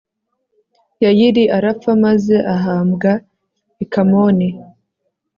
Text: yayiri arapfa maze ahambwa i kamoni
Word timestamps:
yayiri 1.03 1.43
arapfa 1.57 1.91
maze 2.05 2.35
ahambwa 2.55 3.11
i 3.83 3.85
kamoni 3.91 4.49